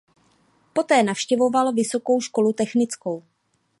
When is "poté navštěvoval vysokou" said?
0.73-2.21